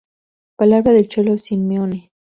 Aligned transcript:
Palabra 0.55 0.93
del 0.93 1.07
Cholo 1.07 1.37
Simeone. 1.37 2.09